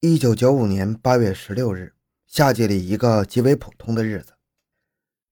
[0.00, 1.92] 一九九五年八月十六日，
[2.28, 4.32] 夏季里一个极为普通的日子。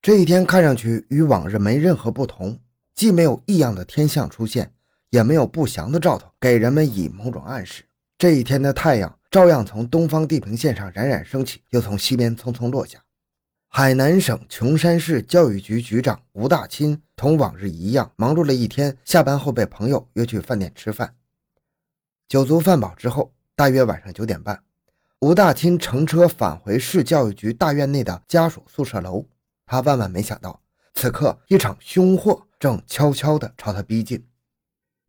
[0.02, 2.58] 这一天看上去与往日没任何不同，
[2.92, 4.74] 既没有异样的天象出现，
[5.10, 7.84] 也没有不祥的兆头给人们以某种暗示。
[8.18, 13.00] 这一天的太阳照样从东方地平线上冉冉升起，又从西边匆匆落下。
[13.68, 21.14] 海南省琼山市教育局局长吴大钦同往日一样忙碌了一天，下班后被朋友约去饭店吃饭。
[22.26, 23.32] 酒足饭饱之后。
[23.56, 24.62] 大约晚上九点半，
[25.20, 29.24] 吴大钦乘车返回市教育局大院内的家属宿舍楼。
[29.64, 30.60] 他万万没想到，
[30.92, 34.22] 此刻一场凶祸正悄悄地朝他逼近。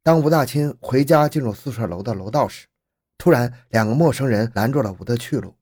[0.01, 2.67] 当吴大钦回家进入宿舍楼的楼道时，
[3.17, 5.53] 突然两个陌生人拦住了吴的去路。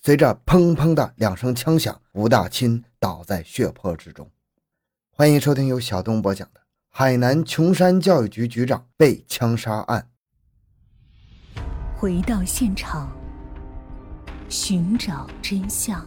[0.00, 4.30] 随着砰砰的两声枪响，吴大钦倒在血泊之中。
[5.10, 10.02] 欢迎收听由小东播讲的《海南琼山教育局局长被枪杀案》。
[12.00, 13.14] 回到现场，
[14.48, 16.02] 寻找真相。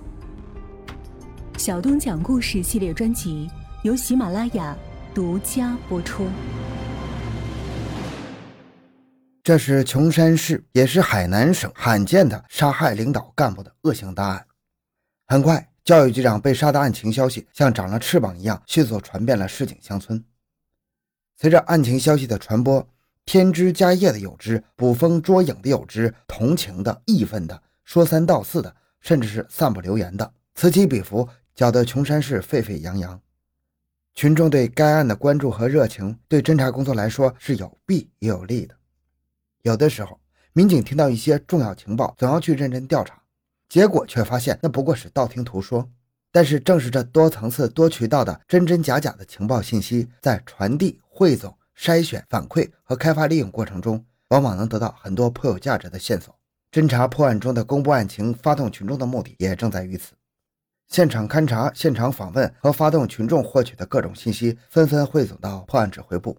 [1.55, 3.47] 小东讲故事系列专辑
[3.83, 4.75] 由喜马拉雅
[5.13, 6.27] 独家播出。
[9.43, 14.43] 这是琼山市，也是海南省罕见的杀害领导干部的恶性大案。
[15.27, 20.25] 很快，教育局长被杀的案情消息像长了翅膀一样，迅速传遍了市井乡村。
[21.39, 22.83] 随着案情消息的传播。
[23.25, 33.19] 添枝加叶的有之，捕风捉影的有之，同情的、义愤的、说三道四的，甚至是散布流言的，此起彼伏，搅得琼山市沸沸扬扬。
[34.13, 38.75] 群众对该案的关注和热情，对侦查工作来说是有弊也有利的。
[39.61, 40.19] 有的时候，
[40.51, 43.21] 民警听到一些重要情报，总要去认真调查，
[43.69, 45.89] 结果却发现那不过是道听途说。
[46.31, 51.55] 但是，正是这多层次、多渠道的真真假假的情报信息，在传递、汇总。
[51.77, 56.37] 筛选、反馈和开发利用过程中，往往能得到很多颇有价值的线索。
[56.71, 60.13] 侦查破案中的公布案情、发动群众的目的也正在于此。
[60.87, 66.37] 现场勘查、现场访问和发动群众获取的各种信息，纷纷汇总到破案指挥部。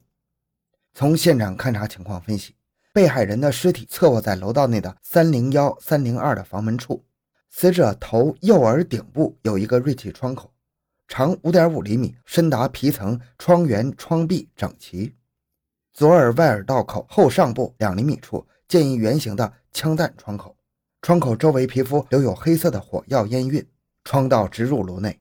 [0.92, 2.54] 从现场勘查情况分析，
[2.92, 7.04] 被害人的尸体侧卧在楼道内的三零幺、三零二的房门处，
[7.50, 10.52] 死者头右耳顶部有一个锐器窗口，
[11.08, 15.14] 长五点五厘米，深达皮层，窗缘、窗壁整齐。
[15.94, 20.56] 左耳外耳道口后上部两厘米处见一圆形的枪弹窗口，
[21.00, 23.64] 窗口周围皮肤留有黑色的火药烟晕，
[24.02, 25.20] 窗道直入颅内。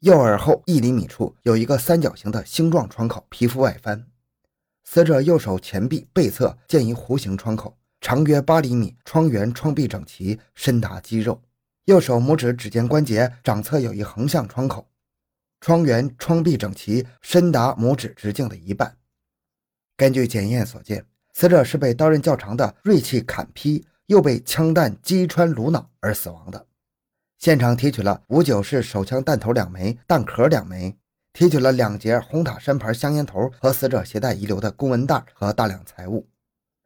[0.00, 4.04] 右耳后一厘米处有一个三角形的星状窗口，皮肤外翻。
[4.82, 11.40] 死者右手前臂背侧见一弧形窗口，长约八厘米，窗缘窗壁整齐，深达肌肉。
[11.84, 14.88] 右手拇指指尖关节掌侧有一横向窗口，
[15.60, 18.96] 窗缘窗壁整齐，深达拇指直径的一半。
[19.96, 26.66] 根据检验所见，死者是被刀刃较长的锐器砍劈，又被枪弹击穿颅脑而死亡的。
[27.38, 30.94] 现场提取了五九式手枪弹头两枚，弹壳两枚，
[31.32, 36.28] 提取了两节红塔山牌香烟头和死者携带遗留的公文袋和大量财物。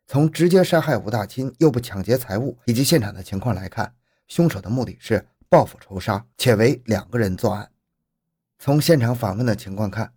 [0.06, 3.92] 从直接杀害吴大钦又不抢劫财物以及现场的情况来看，
[4.28, 7.68] 凶手的目的是报复仇杀，且为两个人作案。
[8.60, 10.12] 从现场访问的情况看。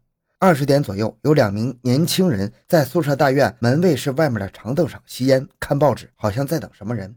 [0.45, 7.15] 二十点左右，有两名年轻人在宿舍大院门卫室外面的长凳上吸烟、看报纸，好像在等什么人。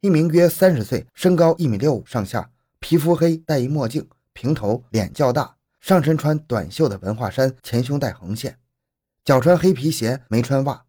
[0.00, 8.56] 一名约三十岁、身高一米六五上下、皮肤黑、戴一墨镜、平头、脸较大、上身穿短袖的文化衫，前胸带横线，
[9.22, 10.86] 脚穿黑皮鞋，没穿袜。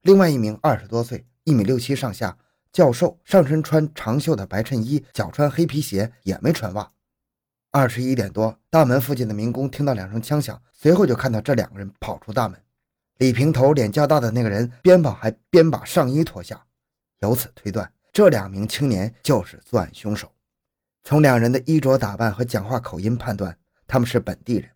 [0.00, 2.38] 另外一名二十多岁、一米六七上下、
[2.72, 6.90] 较瘦，上身穿长袖的白衬衣，脚穿黑皮鞋，也没穿袜。
[7.74, 12.60] 二十一点多，大门附近的民工听到两声枪响，随后就看到这两个人跑出大门。
[13.16, 16.66] 李平头、脸较大的那个人边跑还边把上衣脱下，
[17.20, 20.30] 由此推断，这两名青年就是作案凶手。
[21.02, 23.56] 从两人的衣着打扮和讲话口音判断，
[23.86, 24.68] 他们是本地人。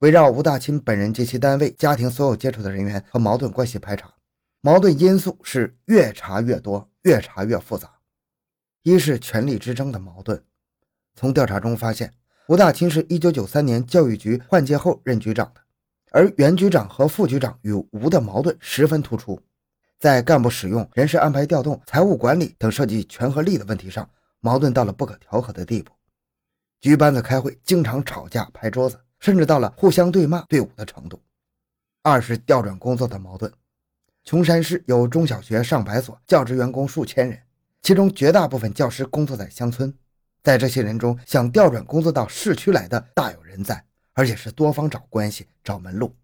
[0.00, 4.12] 围绕吴大钦本人及其单位、家庭所有接触的人员和矛盾关系排查，
[4.60, 8.00] 矛盾因素是越查越多，越查越复杂。
[8.82, 10.42] 一是权力之争的矛盾。
[11.16, 12.12] 从调查中发现，
[12.46, 15.60] 吴大钦是一九九三年教育局换届后任局长的，
[16.12, 19.40] 而原局长和副局长与吴的矛盾十分突出，
[19.98, 24.08] 在干部使用、人事安排调动、财务管理等涉及权和利的问题上，
[24.40, 25.90] 矛盾到了不可调和的地步。
[26.82, 31.18] 局班子开会经常吵架、拍桌子，甚至到了互相对骂、对殴的程度。
[32.02, 33.50] 二是调转工作的矛盾。
[34.22, 37.40] 琼山市有中小学上百所，教职员工数千人，
[37.82, 39.92] 其中绝大部分教师工作在乡村。
[40.46, 43.82] 在这些人中，想调转工作到市区来的大有人在，
[44.12, 46.14] 而且是多方找关系、找门路。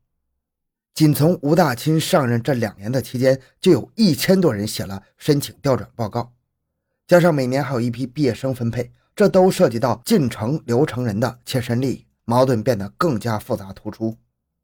[0.95, 6.33] 仅从吴大钦上任这两年的期间，就有一千多人写了申请调转报告，
[7.09, 14.17] 加上每年还有一批毕业生分配，这都涉及到进城留城人的切身利益，矛盾变得更加复杂突出。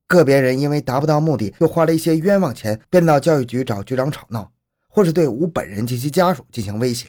[0.06, 4.52] 个别人因为达不到目的，又花了一些冤枉钱，便到教育局找局长吵闹，
[4.86, 7.08] 或是对吴本人及其家属进行威胁。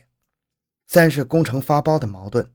[0.91, 2.49] 三是工程发包的矛盾，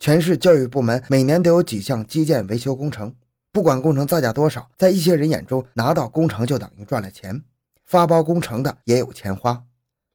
[0.00, 3.14] 全市教育部门每年都有几项基建维修工程，
[3.52, 7.44] 不管工程造价多少，在一些人眼中，拿到工程就等于赚了钱，
[7.84, 9.64] 发包工程的也有钱花。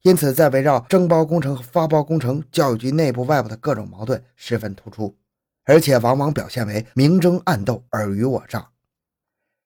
[0.02, 5.16] 因此，在围绕征包工程和发包工程，教育局内部外部的各种矛盾十分突出，
[5.64, 8.70] 而且往往表现为明争暗斗、尔虞我诈。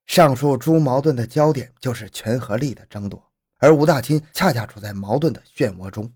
[0.05, 6.13] 上述诸矛盾的焦点就是权和利的争夺，而吴大钦恰恰处在矛盾的漩涡中，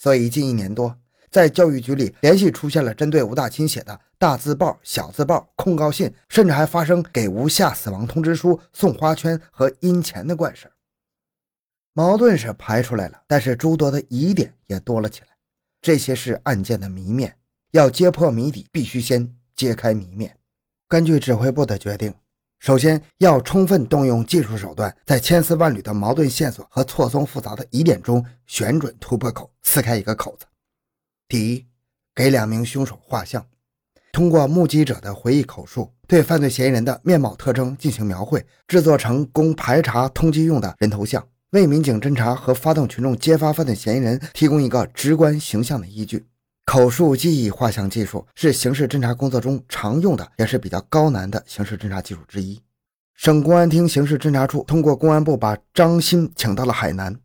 [0.00, 0.96] 所以近一年多，
[1.30, 10.72] 在教育局里连续出现了针对吴大钦写的大字报、小字报、控告信，甚至还发生给吴下死亡通知书、送花圈和阴钱的怪事
[11.92, 15.26] 矛盾是排出来了，但是诸多的疑点也多了起来。
[15.82, 17.36] 这些是案件的谜面，
[17.72, 20.34] 要揭破谜底，必须先揭开谜面。
[20.88, 22.14] 根据指挥部的决定。
[22.60, 30.44] 首先要充分动用技术手段，在千丝万缕的矛盾线索和错综复杂的疑点中选准突破口，撕开一个口子。
[31.26, 31.66] 第一，
[32.14, 33.46] 给两名凶手画像，
[34.12, 46.26] 通过目击者的回忆口述，对犯罪嫌疑人的面貌特征进行描绘，制作成供排查通缉用的人头像，为民警侦查和发动群众揭发犯罪嫌疑人提供一个直观形象的依据。
[46.70, 52.60] 口述记忆画像技术是刑事侦查工作中常用的，也是比较高难的刑事侦查技术之一。
[53.16, 57.18] 省公安厅刑事侦查处通过公安部把张鑫请到了海南。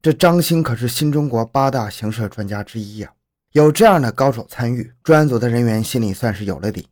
[0.00, 3.12] 这张鑫可是新中国八大刑事专家之一呀，
[3.52, 6.88] 有这样的高手参与，专案组的人员心里算是有了底。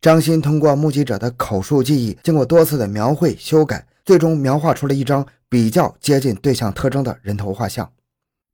[0.00, 7.92] 张鑫通过目击者的口述记忆，经过多次的描绘修改，最终描画出了一张比较接近对象特征的人头画像。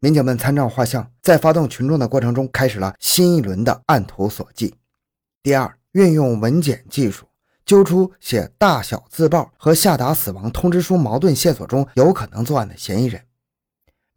[0.05, 4.75] 民警们参照画像，在发动群众的过程中，开始了新一轮的按图索骥。
[5.43, 7.25] 第二，运用文检技术，
[7.65, 13.23] 揪出写大小自报和下达死亡通知书矛盾线索中有可能作案的嫌疑人。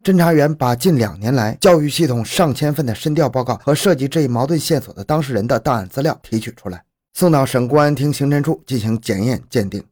[0.04, 6.84] 侦查员把近两年来教育系统上千份的深调报告和涉及这一矛盾线索的当事人的档案资料提取出来，
[7.14, 9.82] 送到省公安厅刑侦处进行检验鉴定。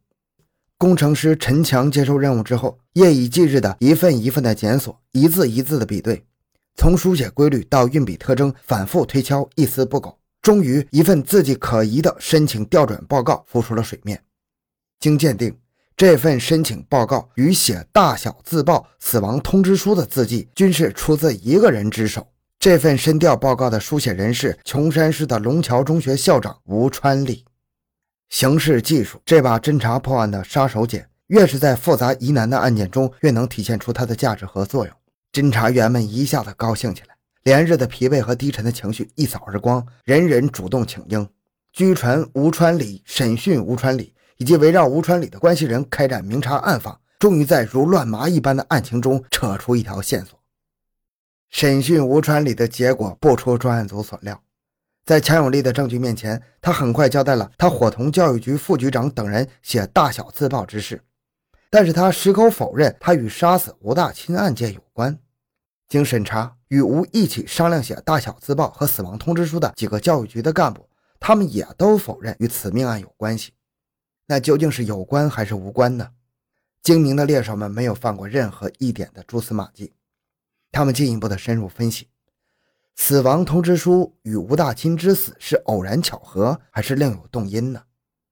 [0.79, 6.23] 工程师陈强接受任务之后，夜以继日的一份一份的检索，一字一字的比对，
[6.75, 10.15] 从书写规律到运笔特征，反复推敲，一丝不苟。
[10.39, 14.21] 终于，一份字迹可疑的申请调转报告浮出了水面。
[14.99, 15.57] 经鉴定，
[15.95, 22.27] 这份申请报告与写大小自报死亡通知书的字迹均是出自一个人之手。
[22.59, 27.43] 这份申调报告的书写人是琼山市的龙桥中学校长吴川礼。
[28.29, 34.93] 刑事技术这把侦查破案的杀手锏，越是在复杂疑难的案件中，越能体现出它的价值和作用。
[35.31, 41.27] 侦查员们一下子高兴起来，连日的疲惫和低沉的情绪一扫而光，人人主动请缨，
[41.71, 50.37] 拘传吴川礼，审讯吴川礼，以及围绕吴川礼的关系人开展明察暗访，终于在如乱麻一般的案情中扯出一条线索。
[51.49, 54.41] 审讯吴川礼的结果不出专案组所料。
[55.07, 61.01] 在强有力的证据面前，他很快交代了他伙同教育局副局长等人写大小自报之事。
[61.69, 65.17] 但是他矢口否认他与杀死吴大钦案件有关。
[65.87, 70.89] 经审查，与吴一起商量写大小自报和死亡通知书的几个教育局的干部，
[71.21, 73.53] 他们也都否认与此命案有关系。
[74.25, 76.09] 那究竟是有关还是无关呢？
[76.83, 79.93] 精明的猎手们没有放过任何一点的蛛丝马迹，
[80.69, 82.09] 他们进一步的深入分析。
[82.99, 87.83] 死亡通知书与吴大钦之死是偶然巧合，还是另有动因呢？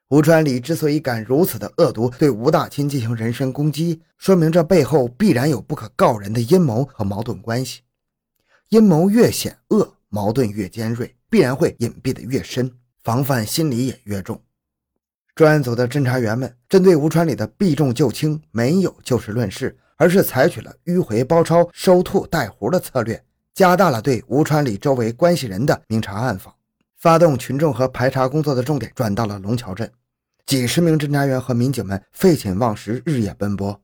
[0.10, 7.82] 吴传礼之所以敢如此的恶毒对吴大钦进行人身攻击，说明这背后必然有不可告人的阴谋和矛盾关系。
[8.70, 12.70] 阴谋越险恶，矛盾越尖锐，必然会隐蔽的越深，
[13.04, 14.42] 防范心理也越重。
[15.36, 23.24] 专案组的侦查员们针对吴传礼的避重就轻，没有就事论事，而是采取了迂回包抄、收兔带狐的策略。
[23.56, 26.54] 加大了对吴川里周围关系人的明察暗访，
[26.98, 29.90] 发动群众和排查工作的重点转到了龙桥镇。
[30.46, 33.82] 几十名侦查员和民警们废寝忘食，日夜奔波。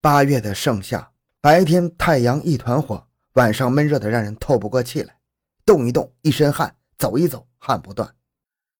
[0.00, 1.10] 八月的盛夏，
[1.42, 5.18] 白天太阳一团火，晚上闷热的让人透不过气来，
[5.66, 8.10] 动一动一身汗，走一走汗不断。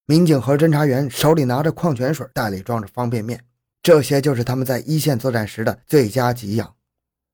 [0.07, 3.45] 民警和侦查员手里拿着矿泉水，袋里装着方便面，
[3.83, 6.75] 这些就是他们在一线作战时的最佳给养。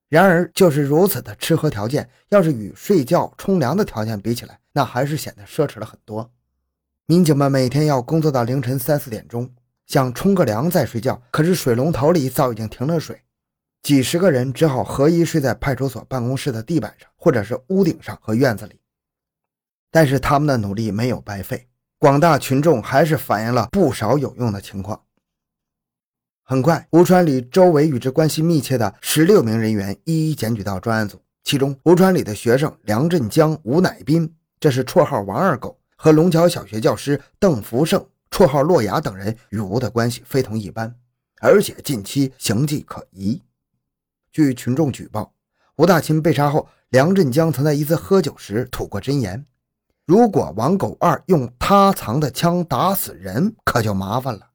[0.08, 6.30] 然而，就是如此的吃喝条件，要是与睡觉、冲凉的条件比起来，那还是显得奢侈了很多。
[7.06, 9.50] 民警们每天要工作到凌晨三四点钟，
[9.86, 13.22] 想冲个凉再睡觉，可是水龙头里早已经停了水。
[13.82, 18.80] 几十个人只好合衣睡在派出所办公室的地板上，或者是屋顶上和院子里。
[19.90, 25.00] 但是他们的努力没有白费，广大群众还是反映了不少有用的情况。
[26.48, 40.94] 很快，吴川里周围与之关系密切的十六名人员一一检举到专案组，其中吴川里的学生梁振江、吴乃斌，这是绰号“王二狗”，和龙桥小学教师邓福胜，绰号“洛雅”等人与吴的关系非同一般，
[41.40, 43.42] 而且近期形迹可疑。
[44.30, 45.34] 据群众举报，
[45.78, 49.44] 吴大钦被杀后，梁振江曾在一次喝酒时吐过真言
[50.06, 54.50] ：“如果王狗二用他藏的枪打死人，可就麻烦了。”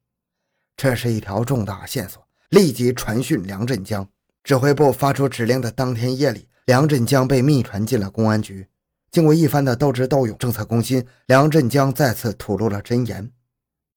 [0.75, 4.07] 这是一条重大线索，立即传讯梁振江。
[4.43, 8.67] 指挥部发出指令的当天夜里，梁振江被密传进了公安局。
[9.11, 13.29] 经过一番的斗智斗勇、政策攻心，梁振江再次吐露了真言。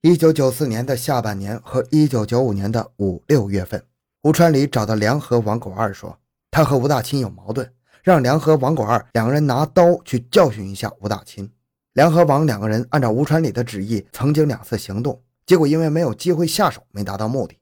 [0.02, 3.83] 一九九四年的下半年和一九九五年的五六月份，
[4.23, 6.19] 吴川里找到梁和王狗二说，
[6.50, 11.49] 他和吴大钦有矛盾，让梁和王狗二两个人拿刀去教训一下吴大钦。
[11.95, 15.23] 梁和王两个人按照吴川里的旨意，曾经两次行动。
[15.46, 17.58] 结果因为没有机会下手，没达到目的。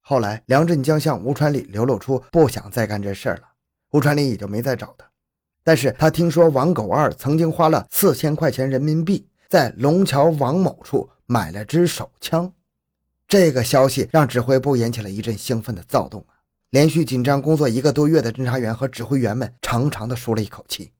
[0.00, 3.42] 后来梁振江向吴传礼流露出不想再干这事了，
[3.92, 5.08] 吴传礼也就没再找他。
[5.64, 12.52] 但是他听说王狗二曾经花了四千块钱人民币在龙桥王某处买了支手枪，
[13.28, 16.42] 这个消息让指挥部引起了一阵兴奋的躁动啊！
[16.70, 20.90] 连续紧张工作一个多月的侦查员和指挥员们长长的舒了一口气，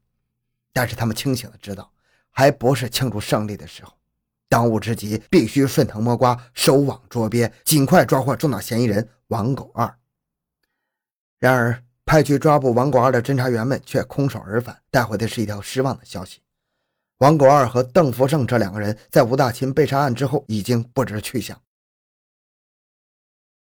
[0.73, 1.91] 但是他们清醒的知道，
[2.31, 3.93] 还不是庆祝胜利的时候。
[4.53, 9.97] 当务之急，必须顺藤摸瓜，收网捉鳖，尽快抓获重大嫌疑人王狗二。
[11.39, 16.43] 然而，派去抓捕王狗二的侦查员们却空手而返，带回的是一条失望的消息：
[17.21, 21.59] 王狗二和邓福胜这两个人在吴大琴被杀案之后已经不知去向。